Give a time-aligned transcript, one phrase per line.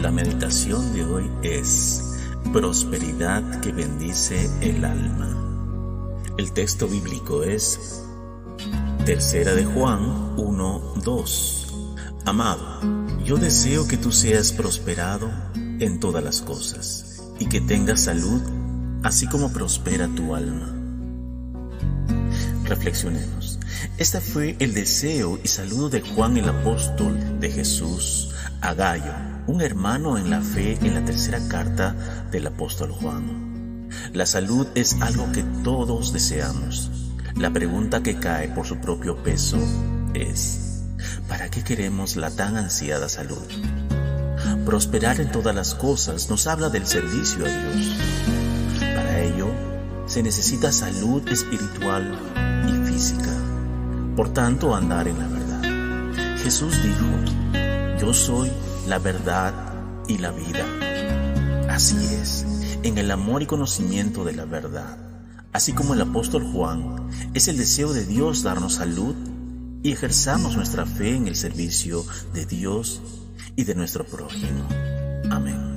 [0.00, 2.18] La meditación de hoy es
[2.50, 5.36] Prosperidad que bendice el alma.
[6.38, 8.02] El texto bíblico es
[9.04, 11.66] Tercera de Juan 1:2.
[12.24, 12.80] Amado,
[13.22, 18.40] yo deseo que tú seas prosperado en todas las cosas y que tengas salud,
[19.02, 20.74] así como prospera tu alma.
[22.64, 23.58] Reflexionemos.
[23.98, 28.30] Este fue el deseo y saludo de Juan el apóstol de Jesús
[28.62, 31.94] a Gallo, un hermano en la fe en la tercera carta
[32.30, 33.88] del apóstol Juan.
[34.12, 36.90] La salud es algo que todos deseamos.
[37.36, 39.58] La pregunta que cae por su propio peso
[40.14, 40.82] es,
[41.28, 43.42] ¿para qué queremos la tan ansiada salud?
[44.64, 47.96] Prosperar en todas las cosas nos habla del servicio a Dios.
[48.78, 49.48] Para ello,
[50.06, 52.18] se necesita salud espiritual
[52.68, 53.30] y física.
[54.16, 56.38] Por tanto, andar en la verdad.
[56.38, 58.50] Jesús dijo, yo soy
[58.86, 59.54] la verdad
[60.08, 60.66] y la vida.
[61.68, 62.44] Así es,
[62.82, 64.96] en el amor y conocimiento de la verdad.
[65.52, 69.14] Así como el apóstol Juan, es el deseo de Dios darnos salud
[69.82, 73.00] y ejerzamos nuestra fe en el servicio de Dios
[73.56, 74.66] y de nuestro prójimo.
[75.30, 75.71] Amén.